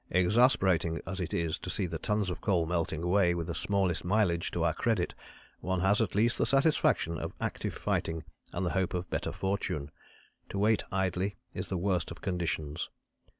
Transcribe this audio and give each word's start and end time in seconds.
Exasperating 0.09 0.99
as 1.05 1.19
it 1.19 1.31
is 1.31 1.59
to 1.59 1.69
see 1.69 1.85
the 1.85 1.99
tons 1.99 2.31
of 2.31 2.41
coal 2.41 2.65
melting 2.65 3.03
away 3.03 3.35
with 3.35 3.45
the 3.45 3.53
smallest 3.53 4.03
mileage 4.03 4.49
to 4.49 4.63
our 4.63 4.73
credit, 4.73 5.13
one 5.59 5.81
has 5.81 6.01
at 6.01 6.15
least 6.15 6.39
the 6.39 6.45
satisfaction 6.47 7.19
of 7.19 7.33
active 7.39 7.75
fighting 7.75 8.23
and 8.51 8.65
the 8.65 8.71
hope 8.71 8.95
of 8.95 9.07
better 9.11 9.31
fortune. 9.31 9.91
To 10.49 10.57
wait 10.57 10.81
idly 10.91 11.35
is 11.53 11.67
the 11.67 11.77
worst 11.77 12.09
of 12.09 12.19
conditions. 12.19 12.89